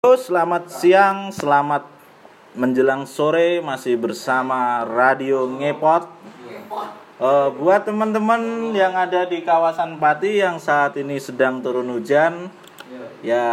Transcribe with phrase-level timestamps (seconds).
[0.00, 1.84] Halo, selamat siang, selamat
[2.56, 6.08] menjelang sore masih bersama Radio Ngepot.
[7.20, 12.48] Eh, buat teman-teman yang ada di kawasan Pati yang saat ini sedang turun hujan,
[13.20, 13.44] ya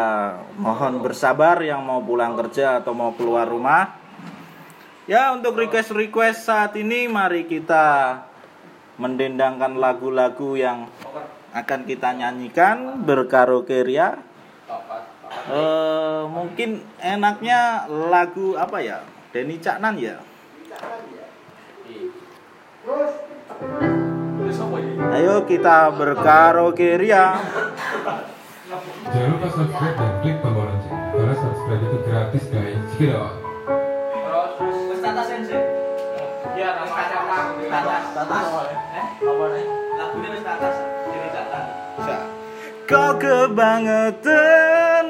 [0.55, 3.99] mohon bersabar yang mau pulang kerja atau mau keluar rumah.
[5.03, 8.23] Ya untuk request-request saat ini mari kita
[8.95, 10.87] mendendangkan lagu-lagu yang
[11.51, 14.23] akan kita nyanyikan berkaraoke ria.
[15.27, 19.03] Eh, mungkin enaknya lagu apa ya?
[19.31, 20.19] Denny Caknan ya.
[25.17, 27.35] Ayo kita berkaraoke ria.
[29.07, 34.99] Jangan lupa subscribe dan klik tombol lonceng Karena subscribe itu gratis guys Gitu Terus wis
[34.99, 35.63] tata sensei.
[36.59, 37.63] Iya, wis kacang lagu.
[37.71, 38.03] Tatas.
[38.11, 38.45] Tatas.
[38.91, 39.05] Eh?
[39.23, 40.96] Apa
[42.87, 45.05] Kau kebangetan.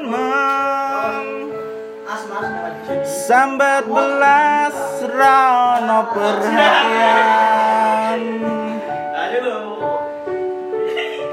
[3.06, 7.68] Sambat belas rano perhatian.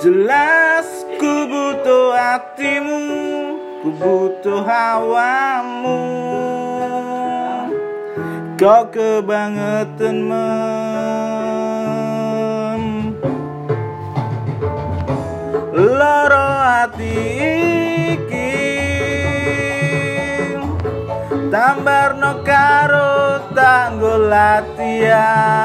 [0.05, 3.01] Jelas ku butuh hatimu
[3.81, 5.97] Ku butuh hawamu
[8.61, 10.94] Kau kebangetan men
[15.75, 17.19] Loro hati
[18.15, 18.55] iki.
[21.51, 25.65] Tambarno karo tanggo latihan.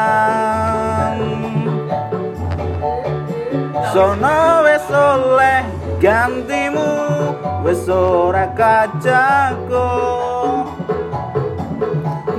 [3.94, 5.62] Sono wis oleh
[6.02, 6.90] gantimu
[7.66, 9.90] wis ora kacaku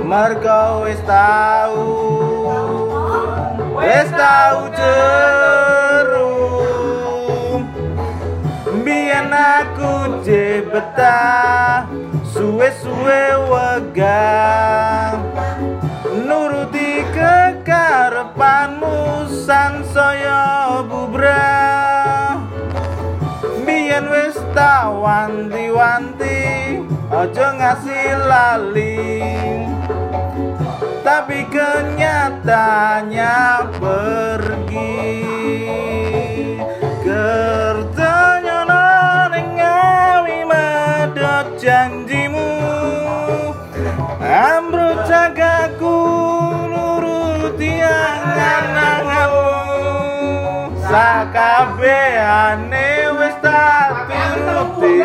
[0.03, 1.75] Mergo wis tau
[3.79, 5.70] wis tau jeru
[9.11, 11.83] Biyen aku jebetah
[12.31, 15.19] suwe-suwe wegah.
[16.15, 22.39] Nuruti kekarepanmu sansaya bubrah.
[23.67, 26.79] Biyen wis tak wanti-wanti
[27.11, 29.27] aja ngasih lali.
[31.03, 33.35] Tapi kenyataannya
[33.75, 35.20] pergi
[50.91, 54.99] sakabehane wis tak turuti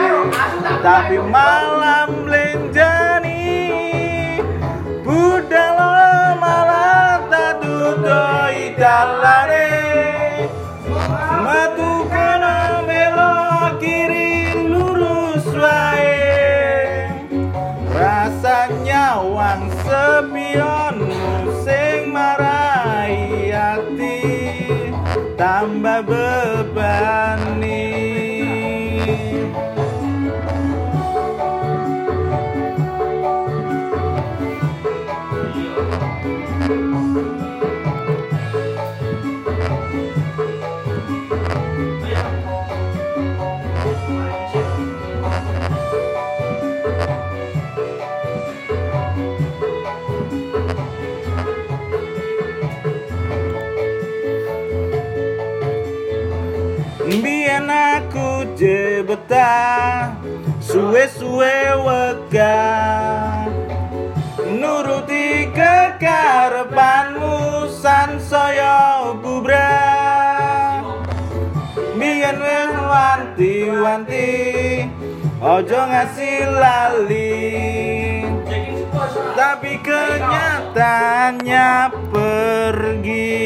[0.82, 3.70] tapi malam lenjani
[5.06, 5.78] budal
[6.42, 9.55] malah tak dudoi dalane
[25.96, 26.45] tambah
[59.26, 60.14] jebetah
[60.62, 63.50] suwe-suwe wegah
[64.46, 70.86] nuruti kekarepanmu sansaya bubrah
[71.96, 74.30] Biyen wis wanti-wanti
[75.42, 77.50] ojo ngasih lali.
[79.34, 83.45] Tapi kenyataannya pergi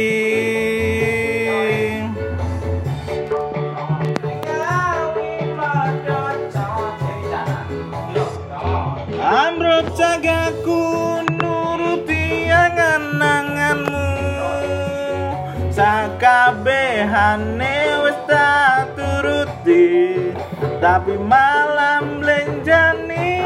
[17.00, 20.36] Sakabehane wis tak turuti
[20.84, 23.40] Tapi malam lenjani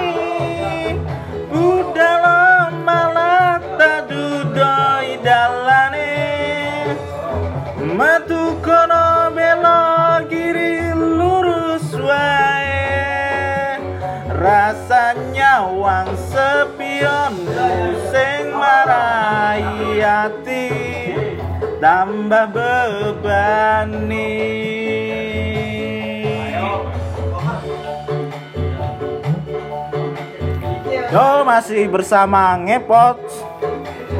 [1.55, 2.27] Budal
[2.83, 6.19] malah tak dudoi dalane.
[7.79, 13.79] Metu kono belok kiri lurus wae.
[14.35, 17.39] Rasanya wang sepion
[18.11, 21.04] sing marai hati
[21.81, 24.33] tambah bebani
[31.15, 33.23] Yo masih bersama ngepot.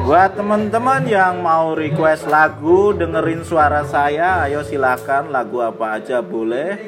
[0.07, 5.27] Buat teman-teman yang mau request lagu dengerin suara saya Ayo silakan.
[5.27, 6.79] Lagu apa aja boleh.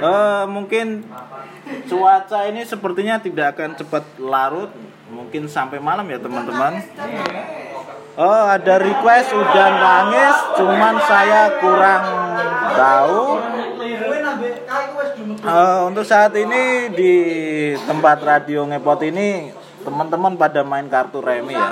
[0.00, 1.04] Eh Mungkin
[1.92, 4.72] cuaca ini sepertinya tidak akan cepat larut.
[5.12, 6.80] Mungkin sampai malam ya teman-teman
[8.12, 12.04] Oh ada request udan nangis Cuman saya kurang
[12.76, 13.24] tahu
[15.42, 17.14] Uh, untuk saat ini di
[17.84, 21.68] tempat radio ngepot ini teman-teman pada main kartu remi ya.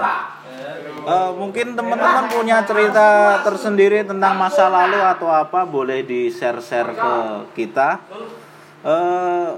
[1.07, 7.15] Uh, mungkin teman-teman punya cerita tersendiri tentang masa lalu atau apa boleh di share-share ke
[7.57, 8.03] kita.
[8.85, 9.57] Uh,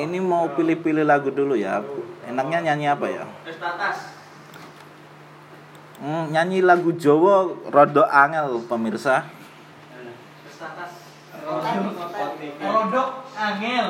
[0.00, 1.84] ini mau pilih-pilih lagu dulu ya.
[2.24, 3.24] Enaknya nyanyi apa ya?
[5.98, 9.28] Hmm, nyanyi lagu Jawa Rodo Angel pemirsa.
[12.58, 13.88] Rodok angel.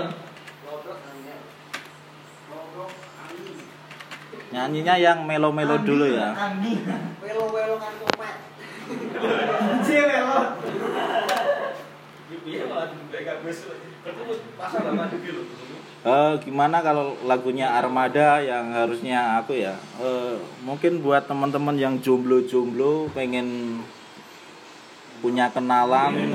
[4.49, 6.32] Nyanyinya yang melo-melo dulu ya.
[7.23, 7.94] Welo-welo kan.
[15.99, 19.75] Eh, gimana kalau lagunya Armada yang harusnya aku ya?
[19.99, 23.78] Eh, mungkin buat teman-teman yang jomblo-jomblo pengen
[25.19, 26.31] punya kenalan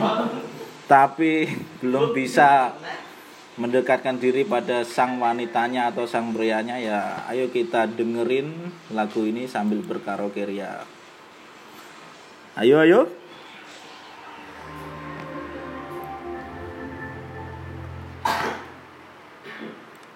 [0.92, 1.48] tapi
[1.80, 2.76] belum bisa
[3.56, 8.50] mendekatkan diri pada sang wanitanya atau sang prianya ya ayo kita dengerin
[8.92, 10.84] lagu ini sambil berkaraoke ria.
[12.60, 13.23] Ayo ayo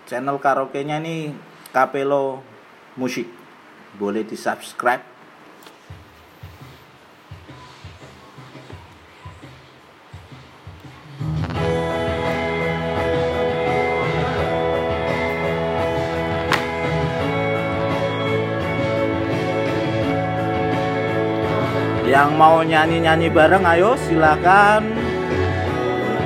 [0.07, 1.35] channel karaoke-nya ini
[1.75, 2.39] Kapelo
[2.95, 3.27] Musik
[3.99, 5.19] boleh di subscribe
[22.07, 24.89] Yang mau nyanyi-nyanyi bareng ayo silakan.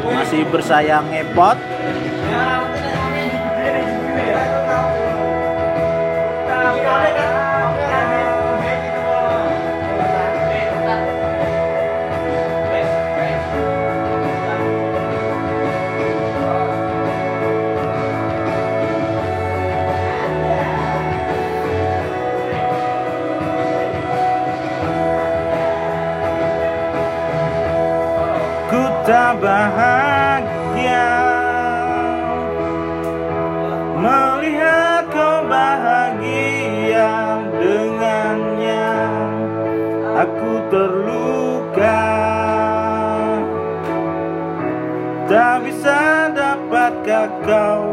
[0.07, 1.70] Masih bersayang ngepot.
[29.11, 31.11] Ku tak bahagia
[33.99, 38.87] Melihat kau bahagia dengannya.
[40.15, 42.07] Aku terluka.
[45.27, 47.90] Tak bisa dapatkah kau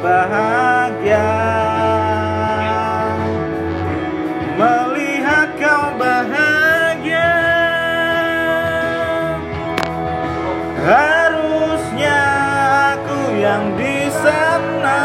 [0.00, 1.30] bahagia.
[4.56, 7.34] Melihat kau bahagia.
[10.82, 12.20] Harusnya
[12.96, 15.02] aku yang di sana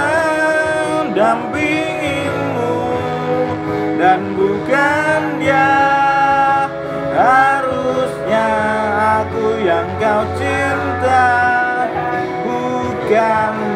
[1.11, 2.75] dampingimu.
[3.97, 5.73] Dan bukan dia.
[7.17, 8.49] Harusnya
[9.25, 11.25] aku yang kau cinta.
[12.45, 13.66] Bukan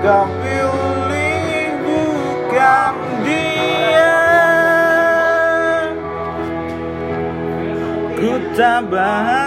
[0.00, 4.16] kau pilih bukan dia
[8.16, 9.39] Ku tak bahagia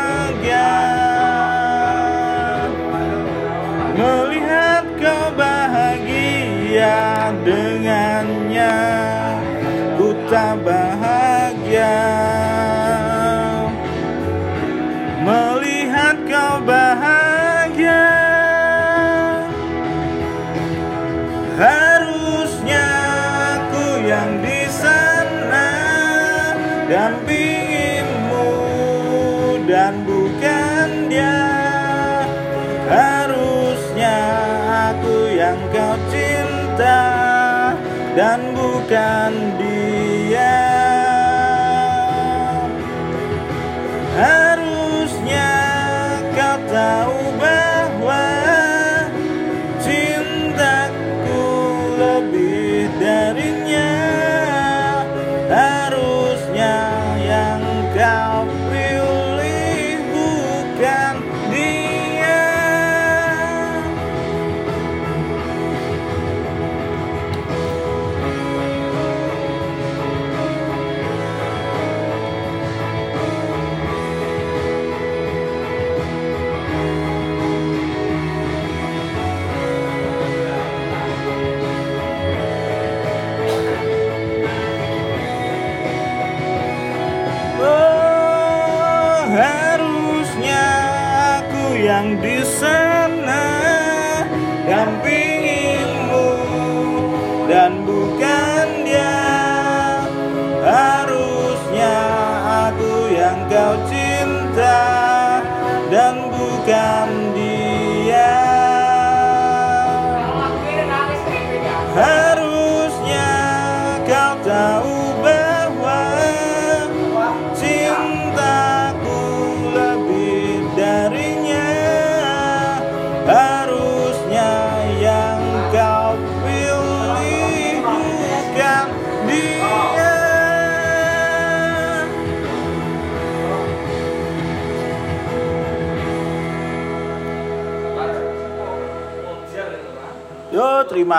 [38.89, 39.52] dan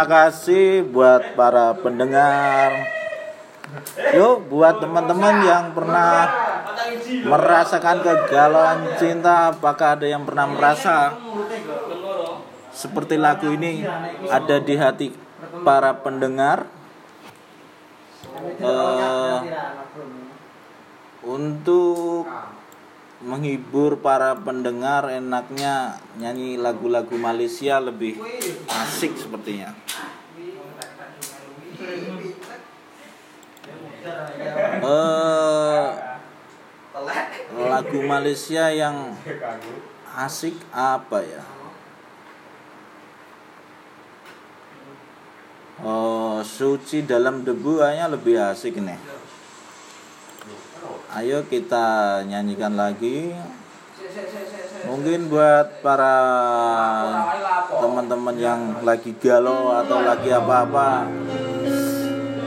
[0.04, 2.76] terima kasih buat para pendengar.
[4.12, 6.28] Yo, buat teman-teman yang pernah
[7.25, 11.16] merasakan kegalauan cinta, apakah ada yang pernah merasa
[12.68, 13.80] seperti lagu ini
[14.28, 15.08] ada di hati
[15.64, 16.68] para pendengar?
[18.61, 19.38] Eh,
[21.25, 22.28] untuk
[23.25, 28.21] menghibur para pendengar enaknya nyanyi lagu-lagu Malaysia lebih
[28.69, 29.73] asik sepertinya.
[34.85, 35.87] Eh,
[37.64, 39.16] lagu Malaysia yang
[40.14, 41.43] asik apa ya?
[45.85, 49.24] Oh, suci dalam debu kayaknya lebih asik nih.
[51.14, 53.30] Ayo kita nyanyikan lagi.
[54.90, 56.18] Mungkin buat para
[57.71, 61.06] teman-teman yang lagi galau atau lagi apa-apa,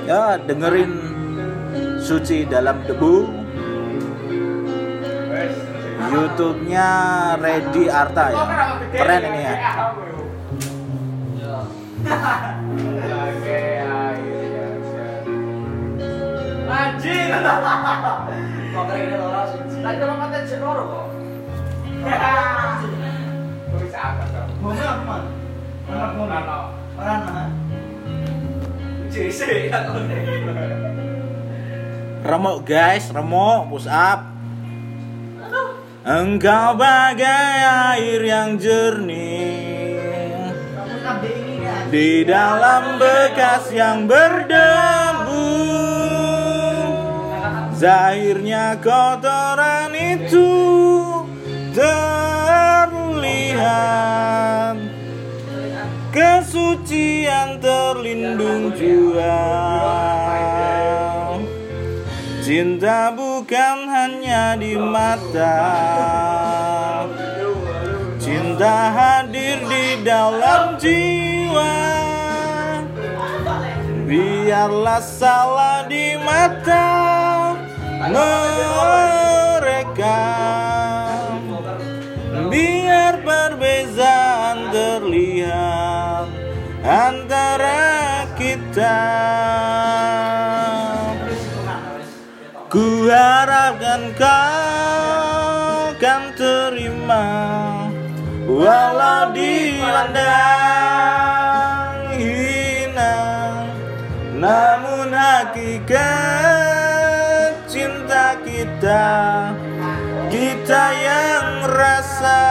[0.04, 0.92] ya dengerin
[2.04, 3.48] suci dalam debu.
[6.08, 6.88] YouTube-nya
[7.40, 8.46] Ready Arta ya,
[8.92, 9.56] keren ini ya.
[16.68, 17.32] Anjing.
[18.78, 21.08] Kata cek loro kok.
[24.58, 25.24] Apa apa man?
[26.98, 27.50] Anak.
[32.28, 34.22] Remuk guys, remuk, push up.
[36.08, 37.58] Engkau bagai
[37.98, 40.00] air yang jernih
[41.60, 41.76] ya.
[41.92, 45.07] di dalam bekas yang berdebu.
[47.78, 50.50] Zahirnya kotoran itu
[51.78, 52.98] terlihat.
[56.10, 59.38] Kesucian terlindung jua
[62.42, 65.62] Cinta bukan hanya di mata.
[68.18, 71.78] Cinta hadir di dalam jiwa.
[74.10, 77.07] Biarlah salah di mata
[78.12, 80.20] mereka
[82.48, 86.28] Biar perbezaan terlihat
[86.88, 89.02] antara kita.
[92.68, 97.26] Ku harapkan kau kan terima
[98.48, 100.32] Walau dipandang
[102.16, 103.16] hina.
[104.38, 106.27] Namun hakikat
[108.88, 109.52] kita
[110.32, 112.44] Kita yang rasa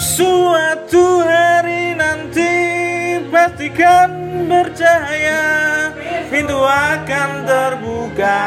[0.00, 2.52] Suatu hari nanti
[3.28, 5.44] pastikan bercahaya
[6.32, 8.40] Pintu akan terbuka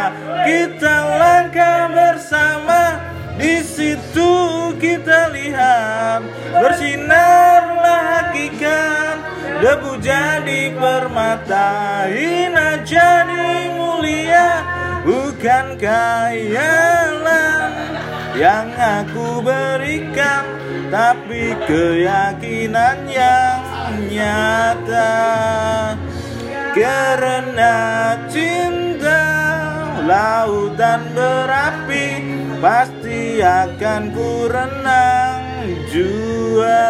[0.50, 2.99] Kita langkah bersama
[3.39, 4.31] di situ
[4.75, 9.17] kita lihat Bersinarlah hakikat
[9.63, 14.63] Debu jadi permata Hina jadi mulia.
[15.08, 17.72] Bukan khayalan
[18.36, 20.43] Yang aku berikan
[20.91, 23.63] Tapi keyakinan yang
[24.12, 25.15] nyata?
[26.75, 27.75] Karena
[28.27, 29.24] cinta
[30.03, 32.08] Lautan berapi
[32.60, 32.99] Pasti
[33.39, 35.43] akan ku renang
[35.88, 36.84] jua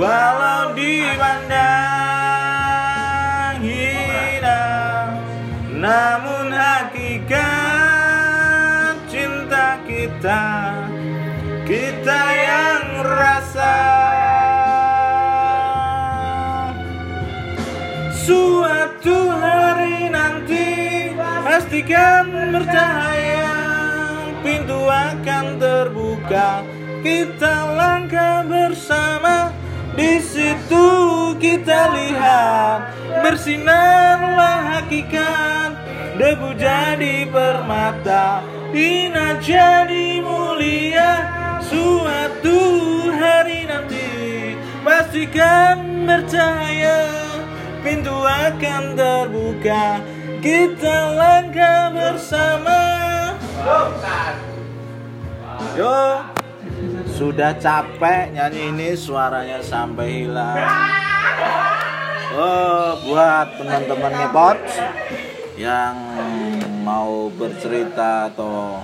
[0.00, 1.60] Walau dipandang
[3.60, 4.64] hina
[5.76, 7.36] Namun hakikat
[9.12, 10.72] cinta kita
[11.68, 13.76] Kita yang rasa.
[18.16, 21.12] Suatu hari nanti
[21.44, 23.52] Pastikan bercahaya
[24.40, 26.64] Pintu akan terbuka
[27.04, 29.49] Kita langkah bersama
[30.00, 30.88] Di situ
[31.36, 32.88] kita lihat
[33.20, 35.76] Bersinarlah hakikat.
[36.16, 38.40] Debu jadi permata
[38.72, 41.28] Hina jadi mulia.
[41.60, 42.56] Suatu
[43.12, 47.04] hari nanti Pastikan bercahaya.
[47.84, 50.00] Pintu akan terbuka
[50.40, 52.80] Kita langkah bersama.
[55.76, 56.29] Yo
[57.20, 60.56] Sudah capek nyanyi ini suaranya sampai hilang
[62.32, 64.58] Oh buat teman-teman ngepot
[65.60, 65.96] Yang
[66.80, 68.80] mau bercerita atau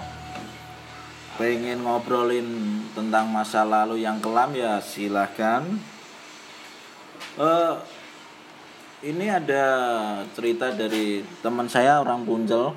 [1.41, 2.45] pengen ngobrolin
[2.93, 5.65] tentang masa lalu yang kelam ya silahkan
[7.37, 7.75] Eh,
[9.05, 9.65] ini ada
[10.33, 12.73] cerita dari teman saya orang Puncel.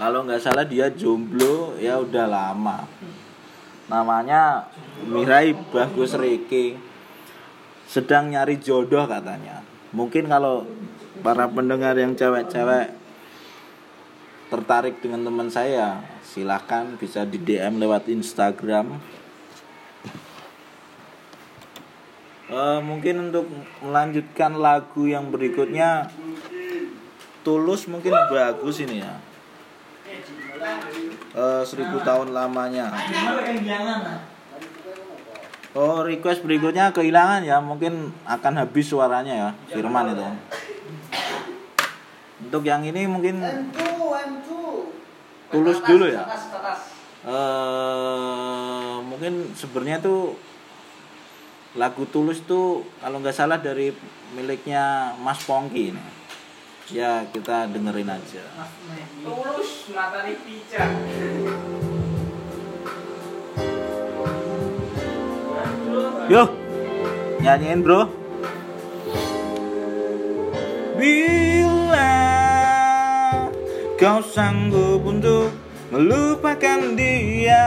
[0.00, 2.88] Kalau nggak salah dia jomblo ya udah lama.
[3.92, 4.72] Namanya
[5.04, 6.80] Mirai Bagus Riki.
[7.84, 9.60] Sedang nyari jodoh katanya.
[9.92, 10.64] Mungkin kalau
[11.20, 12.96] para pendengar yang cewek-cewek
[14.48, 18.96] tertarik dengan teman saya, silahkan bisa di DM lewat Instagram
[22.52, 23.48] Eh, mungkin untuk
[23.80, 26.12] melanjutkan lagu yang berikutnya
[27.40, 29.16] Tulus mungkin bagus ini ya
[31.32, 32.92] Eh, seribu tahun lamanya.
[35.72, 37.58] Oh request berikutnya kehilangan ya.
[37.58, 40.26] Mungkin akan habis suaranya ya Firman itu.
[42.46, 43.40] Untuk yang ini mungkin
[45.48, 46.28] Tulus dulu ya.
[47.24, 50.36] Eh mungkin sebenarnya tuh
[51.80, 53.96] lagu Tulus tuh kalau nggak salah dari
[54.36, 56.21] miliknya Mas Pongki ini.
[56.90, 58.42] Ya kita dengerin aja.
[59.22, 60.90] Tulus matahari pijak.
[66.26, 66.48] Yo,
[67.38, 68.08] nyanyiin bro.
[70.98, 72.14] Bila
[73.98, 75.50] kau sanggup untuk
[75.90, 77.66] melupakan dia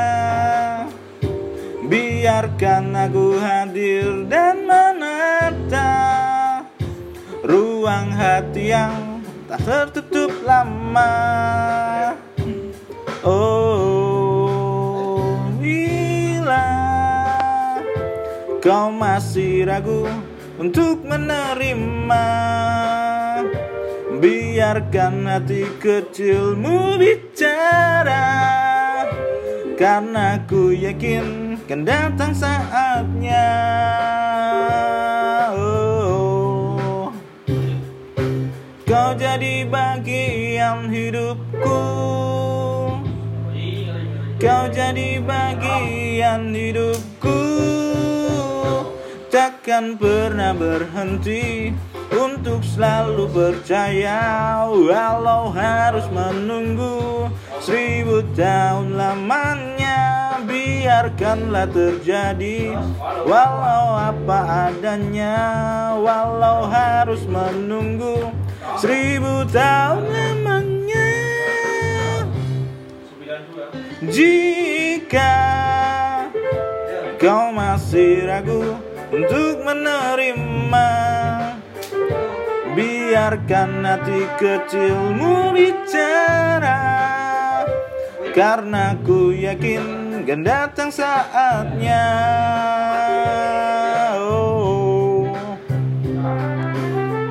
[1.85, 5.93] Biarkan aku hadir dan menata
[7.45, 9.04] Ruang hati yang
[9.45, 11.13] tak tertutup lama.
[13.25, 13.89] Oh,
[15.61, 16.69] bila
[18.61, 20.09] kau masih ragu
[20.57, 22.27] untuk menerima.
[24.15, 28.25] Biarkan hati kecilmu bicara.
[29.75, 33.45] Karena ku yakin kan datang saatnya
[39.15, 41.81] jadi bagian hidupku.
[44.35, 47.41] Kau jadi bagian hidupku.
[49.35, 51.75] Takkan pernah berhenti
[52.07, 57.27] Untuk selalu percaya Walau harus menunggu
[57.59, 60.39] Seribu tahun lamanya.
[60.47, 62.79] Biarkanlah terjadi
[63.27, 65.35] Walau apa adanya
[65.99, 68.31] Walau harus menunggu
[68.75, 71.09] Seribu tahun lamanya
[74.03, 75.35] Jika
[77.17, 78.77] kau masih ragu
[79.09, 80.89] untuk menerima
[82.75, 86.83] Biarkan hati kecilmu bicara.
[88.35, 92.03] Karena ku yakin kan datang saatnya.
[94.19, 95.31] Oh.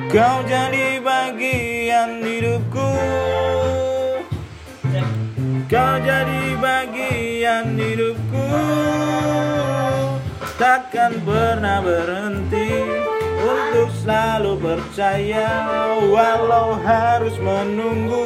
[0.09, 0.94] Kau jadi
[2.05, 2.89] bagian hidupku.
[5.65, 8.45] Kau jadi bagian hidupku.
[10.55, 12.79] Takkan pernah berhenti
[13.43, 15.51] Untuk selalu percaya
[16.07, 18.23] Walau harus menunggu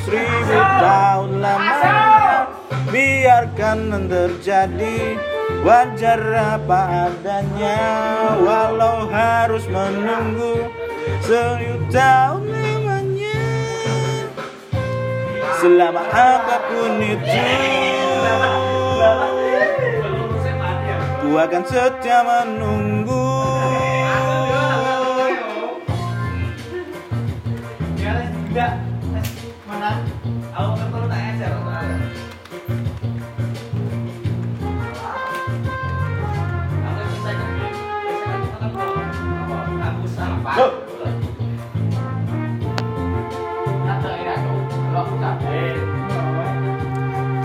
[0.00, 2.48] Seribu tahun lamanya.
[2.88, 5.20] Biarkan terjadi
[5.60, 6.22] Wajar
[6.56, 7.78] apa adanya
[8.40, 10.72] Walau harus menunggu
[11.20, 12.77] Seribu tahun lamanya
[15.56, 17.46] Selama apa pun itu.
[21.24, 23.28] Ku akan setia menunggu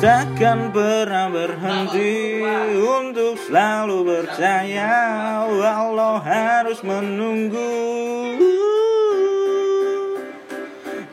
[0.03, 2.43] Takkan pernah berhenti
[2.75, 4.91] untuk selalu percaya
[5.47, 7.71] Walau harus menunggu.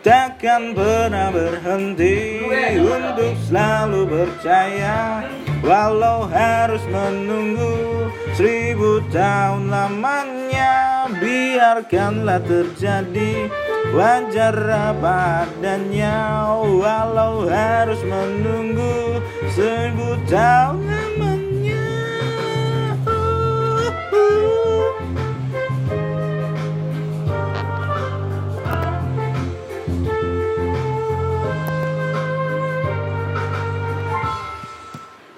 [0.02, 2.42] Takkan pernah berhenti
[2.82, 5.22] untuk selalu percaya
[5.62, 8.10] Walau harus menunggu.
[8.34, 19.18] Seribu tahun lamanya Biarkanlah terjadi wajar apa adanya Walau harus menunggu
[19.50, 21.82] seribu tahun lamanya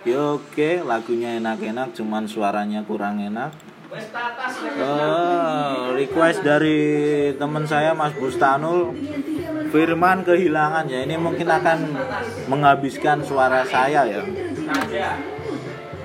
[0.02, 3.71] Ya oke, lagunya enak-enak, cuman suaranya kurang enak.
[3.92, 6.80] Oh, request dari
[7.36, 8.96] teman saya Mas Bustanul.
[9.68, 10.88] Firman kehilangan.
[10.88, 11.92] Ya ini mungkin akan
[12.48, 14.24] menghabiskan suara saya ya.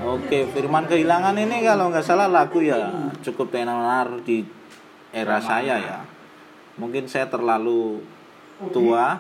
[0.03, 2.91] Oke Firman kehilangan ini kalau nggak salah lagu ya
[3.23, 4.43] cukup tenar di
[5.15, 6.03] era saya ya.
[6.75, 8.03] Mungkin saya terlalu
[8.75, 9.15] tua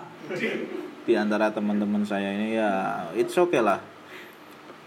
[1.07, 3.79] di antara teman-teman saya ini ya it's okay lah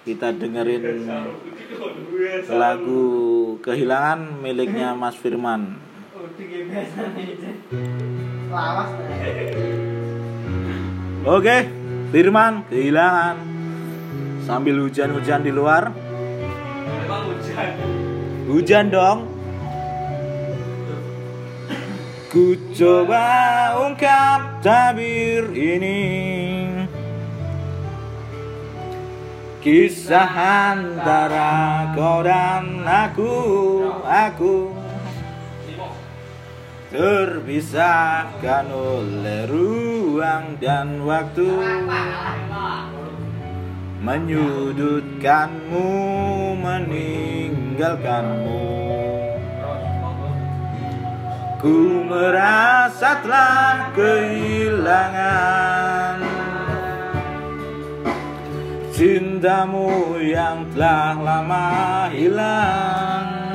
[0.00, 1.04] kita dengerin
[2.48, 3.04] lagu
[3.60, 5.76] kehilangan miliknya Mas Firman.
[8.50, 8.90] Lawas.
[11.28, 11.56] Oke
[12.10, 13.36] Firman kehilangan.
[14.48, 15.92] Sambil hujan-hujan di luar.
[18.50, 19.30] Hujan dong.
[22.30, 23.26] Ku coba
[23.78, 25.98] ungkap tabir ini
[29.60, 30.32] Kisah
[30.72, 33.36] antara kau dan aku
[34.08, 34.72] Aku.
[36.88, 41.60] Terpisahkan oleh ruang dan waktu.
[44.00, 45.92] Menyudutkanmu
[46.56, 48.64] Meninggalkanmu.
[51.60, 55.50] Ku merasa telah kehilangan
[58.90, 61.66] Cintamu yang telah lama
[62.10, 63.54] hilang.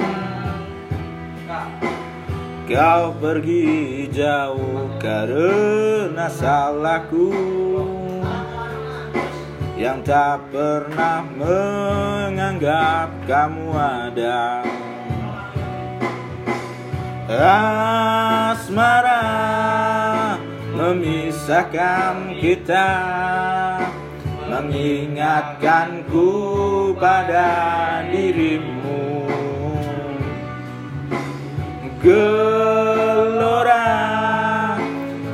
[2.65, 7.36] Kau pergi jauh karena salahku.
[9.76, 14.63] Yang tak pernah menganggap kamu ada.
[18.56, 19.28] Asmara
[20.74, 22.89] memisahkan kita
[24.56, 26.32] Mengingatkanku
[26.96, 27.52] pada
[28.08, 29.28] dirimu.
[32.00, 33.91] Gelora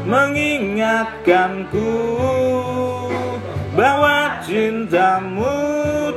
[0.10, 1.94] mengingatkanku
[3.78, 5.54] Bahwa cintamu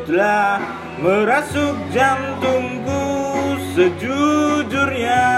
[0.09, 0.65] telah
[0.97, 3.05] merasuk jantungku
[3.77, 5.29] sejujurnya.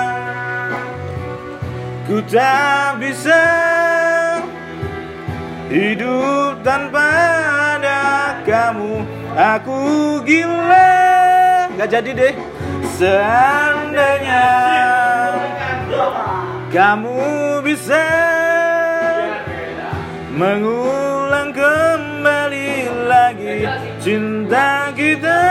[2.06, 3.42] Ku tak bisa
[5.66, 7.35] hidup tanpa
[8.46, 9.02] kamu
[9.34, 9.76] Aku
[10.22, 10.94] gila.
[11.76, 12.34] Gak jadi deh.
[12.96, 14.48] Seandainya
[16.72, 17.20] Kamu
[17.60, 18.00] bisa
[20.32, 23.68] Mengulang kembali lagi
[24.00, 25.44] Cinta kita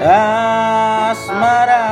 [0.00, 1.84] Asmara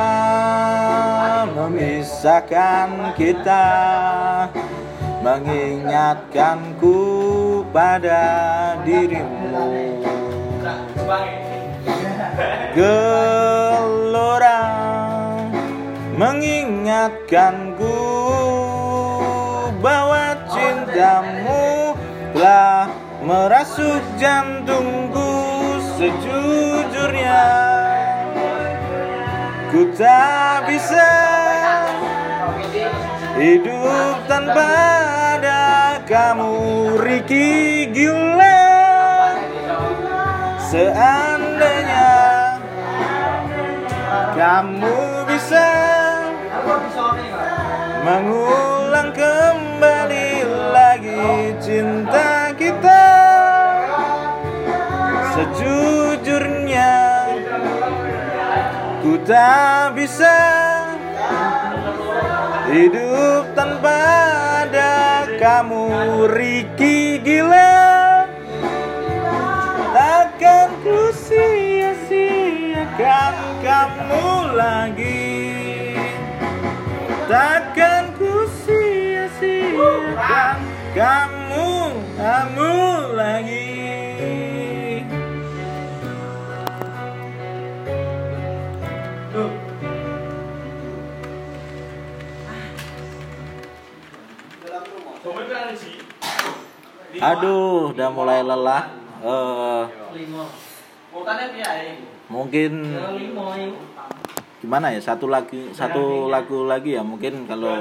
[1.53, 3.69] memisahkan kita
[5.21, 6.97] Mengingatkanku
[7.69, 8.25] pada
[8.81, 9.93] dirimu.
[12.73, 14.63] Gelora
[16.17, 18.01] mengingatkanku
[19.85, 21.93] bahwa cintamu
[22.33, 22.89] telah
[23.21, 25.29] merasuk jantungku
[25.93, 27.68] sejujurnya
[29.69, 31.09] ku tak bisa
[33.37, 34.65] hidup tanpa
[35.37, 38.65] ada kamu Ricky gila
[40.57, 42.17] seandainya
[44.33, 45.69] kamu bisa
[48.01, 53.05] mengulang kembali lagi cinta kita
[55.37, 56.98] sejujurnya
[59.29, 60.41] tak bisa
[62.73, 64.01] hidup tanpa
[64.65, 66.25] ada kamu.
[66.33, 68.25] Ricky gila
[69.93, 72.01] takkan ku sia-siakan
[73.61, 75.93] kamu lagi.
[77.29, 80.57] Takkan ku sia-siakan
[80.97, 81.69] kamu
[82.17, 82.73] kamu
[83.13, 83.68] lagi
[97.19, 98.83] aduh udah mulai lelah.
[99.19, 99.83] Eh,
[102.31, 102.71] mungkin
[104.59, 107.79] gimana ya satu lagi satu lagu lagi ya mungkin kalau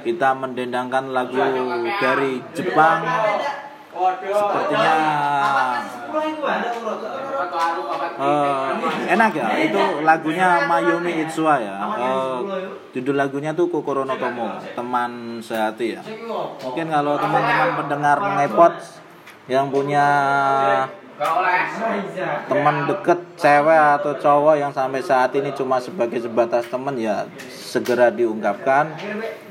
[0.00, 1.36] kita mendendangkan lagu
[2.00, 3.04] dari Jepang
[3.90, 4.94] sepertinya
[8.20, 9.46] eh, enak ya?
[9.66, 11.76] Itu lagunya Mayumi Itsua ya.
[11.98, 12.38] Eh,
[12.94, 16.02] judul lagunya tuh Kokoro no Tomo teman sehati ya.
[16.62, 18.74] Mungkin kalau teman-teman pendengar ngepot
[19.50, 20.06] yang punya
[22.48, 28.08] teman deket cewek atau cowok yang sampai saat ini cuma sebagai sebatas teman ya segera
[28.08, 28.94] diungkapkan.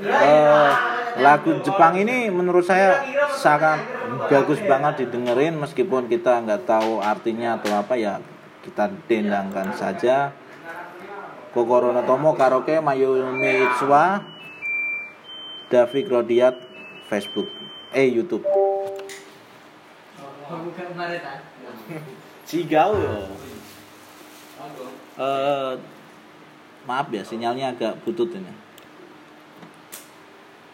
[0.02, 0.72] Eh,
[1.18, 3.02] lagu Jepang ini menurut saya
[3.34, 3.82] sangat
[4.30, 8.22] bagus banget didengerin meskipun kita nggak tahu artinya atau apa ya
[8.62, 10.30] kita dendangkan saja
[11.50, 14.22] Kokoro no Tomo Karaoke Mayumi Itsua
[15.74, 16.54] Davik Rodiat
[17.10, 17.50] Facebook
[17.90, 18.46] eh YouTube
[22.50, 23.30] Cigau yo.
[25.20, 25.74] Eh,
[26.88, 28.50] maaf ya sinyalnya agak butut ini.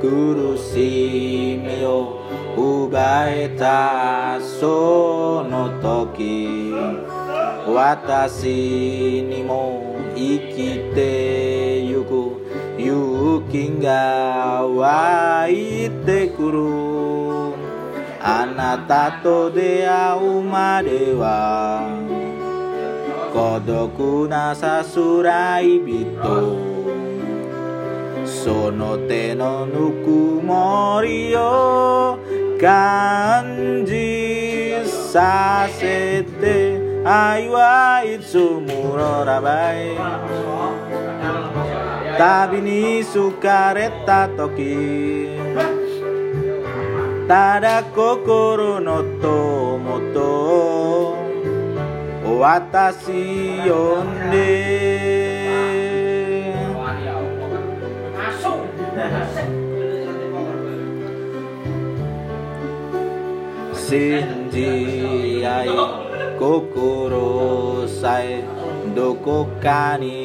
[0.00, 2.20] 苦しみを
[2.56, 6.72] 奪えたその時
[7.66, 12.46] 私にも生きてゆく
[12.78, 17.26] 勇気が湧いてくる。
[18.28, 21.86] あなたと出会うまでは
[23.32, 26.65] 孤独なさすらい人。
[28.46, 29.72] その手のぬ
[30.04, 30.08] く
[30.40, 32.16] もりを
[32.60, 39.96] 感じさせて愛はいつものらばい
[42.16, 45.40] 旅に好かれた時
[47.26, 51.16] ただ心の友と
[52.38, 55.25] 私呼んで
[63.86, 65.70] Shinji ai
[66.38, 68.42] kokoro sai
[68.96, 70.18] dokokani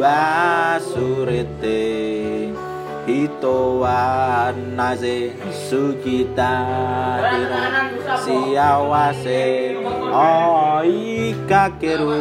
[0.00, 1.82] wa surete
[3.06, 5.32] Hito wa naze
[5.68, 6.50] sukita
[7.30, 7.64] dira
[8.24, 9.44] siawase
[10.24, 12.16] oi kakeru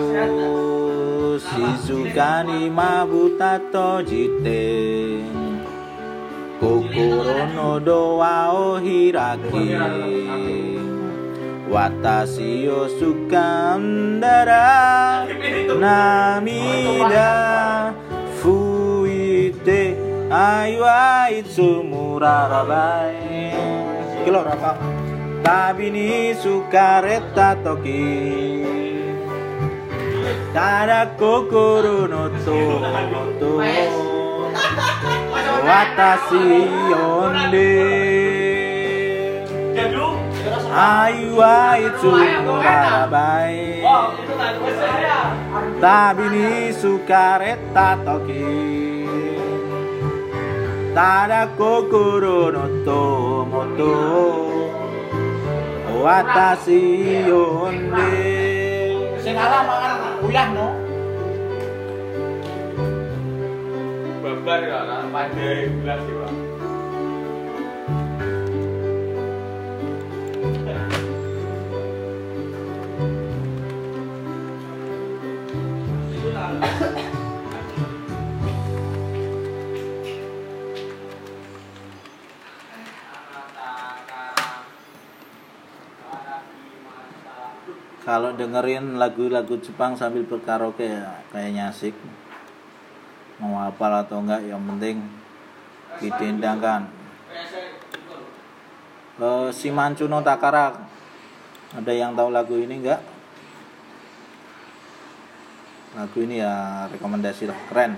[1.45, 4.61] shizukani mabutato tojite
[6.64, 8.94] 心のドアを開き
[11.70, 15.26] 私を掴んだら
[15.80, 17.94] 涙
[18.42, 19.96] 拭いて
[20.30, 24.76] 愛はいつもララバイキロラバ
[25.42, 27.20] 旅に好かれ
[35.65, 36.85] た時
[37.25, 37.71] Tada kokoro no tomoto Watashi yonde
[39.75, 40.07] Jadu.
[40.71, 41.35] Ayu
[41.83, 42.11] itu.
[45.81, 48.47] Tabi ni sukareta toki
[50.95, 53.93] Tada kokoro no tomoto
[56.03, 58.11] Watashi yonde
[59.23, 59.35] Sing
[60.53, 60.84] no.
[64.45, 66.33] Babar ya, lah pandai gelas sih, Pak.
[88.05, 91.97] Kalau dengerin lagu-lagu Jepang sambil berkaraoke ya kayaknya asik.
[93.35, 95.03] Mau hafal atau enggak yang penting
[95.99, 96.87] didendangkan.
[99.55, 100.75] Si Mancuno Takara
[101.75, 103.03] ada yang tahu lagu ini enggak?
[105.95, 107.95] Lagu ini ya rekomendasi lah keren.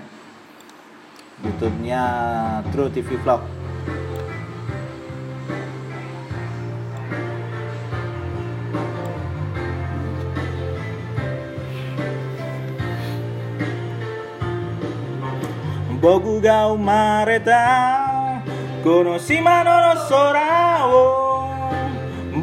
[1.42, 2.02] YouTube-nya
[2.74, 3.57] True TV Vlog.
[16.00, 18.42] 僕が生まれた
[18.84, 19.70] この島の
[20.08, 21.50] 空を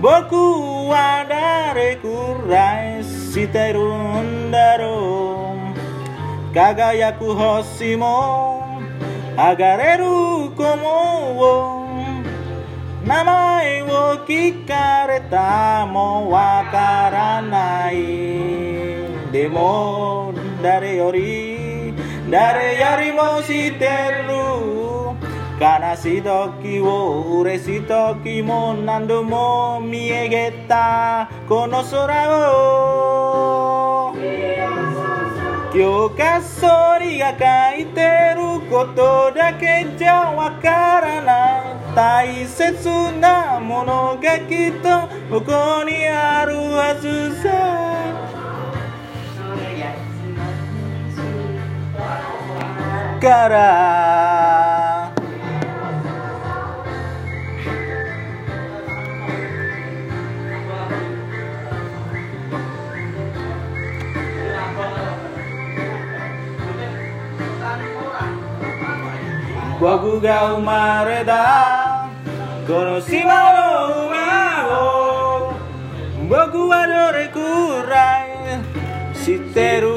[0.01, 3.79] 僕は誰くらいしてる
[4.23, 5.55] んだろ
[6.51, 8.81] う輝く星も
[9.37, 10.05] 上がれる
[10.55, 11.85] 子も
[13.05, 17.95] 名前を聞かれたもわからない。
[19.31, 21.44] でも誰より
[22.29, 23.85] 誰よりも知って
[24.27, 24.33] る。
[25.57, 31.29] 悲しい時を嬉しい時も何度も見上げた。
[31.47, 34.15] この空を
[35.73, 41.95] 教科書にが書いてることだけじゃわからない。
[41.95, 48.24] 大切なものがきっとここにあるはずさ。
[53.15, 53.67] negara.
[69.81, 71.43] Waku ga Kono
[72.67, 73.67] Konoshiwa no
[74.07, 75.53] umago
[76.29, 77.11] Boku wa no
[79.13, 79.93] Si Shiteru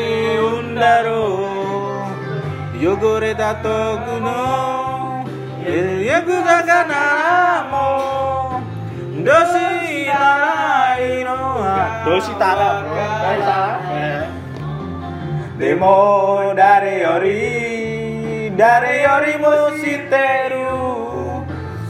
[0.58, 1.47] undaro.
[2.77, 5.25] 汚れた遠くの
[5.63, 8.61] よく魚も
[9.15, 9.53] どうし
[10.05, 11.31] たらいいの
[12.05, 12.83] どうしたら
[15.57, 19.45] でも誰より誰よりも
[19.77, 20.53] 知ってる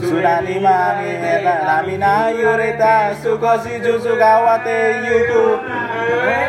[0.07, 5.33] 砂にまみれた波が揺れた少しずつ変わってゆく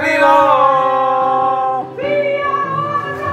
[0.04, 0.77] 海を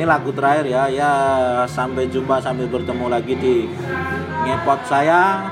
[0.00, 0.88] ini lagu terakhir ya.
[0.88, 1.12] Ya
[1.68, 3.68] sampai jumpa sampai bertemu lagi di
[4.48, 5.44] ngepot saya.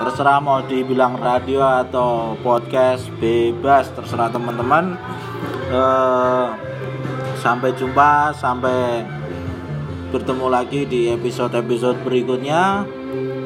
[0.00, 4.96] Terserah mau dibilang radio atau podcast bebas terserah teman-teman.
[5.68, 6.48] Eh,
[7.36, 9.04] sampai jumpa sampai
[10.08, 12.88] bertemu lagi di episode-episode berikutnya.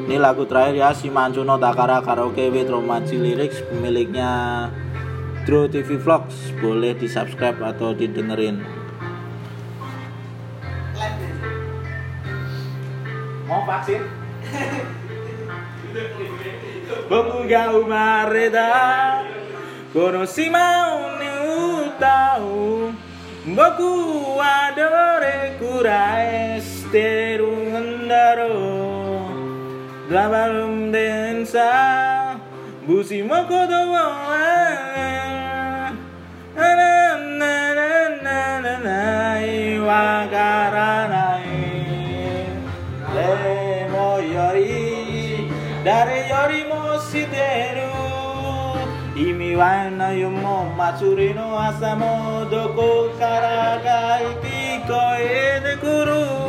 [0.07, 4.31] Ini lagu terakhir ya si Mancuno Takara Karaoke with Romansi Lyrics pemiliknya
[5.43, 6.55] True TV Vlogs.
[6.63, 8.84] Boleh di subscribe atau didengerin
[13.47, 14.01] mau vaksin
[17.09, 18.69] Bokuga umareda
[19.93, 20.67] Konoshima
[21.21, 22.91] ni utau
[23.45, 23.91] Boku
[24.37, 27.53] wa dore kurai shiteru
[28.05, 28.57] ndaro
[30.09, 32.37] Dabarum densa
[32.87, 34.05] busi moko do wa
[36.55, 37.53] Na na na
[38.25, 38.97] na na na
[39.41, 41.34] Iwakarana
[45.85, 47.85] 誰よりも知ってる。
[49.15, 56.44] 意味はないよもう祭りの朝もどこからか聞こえてくる。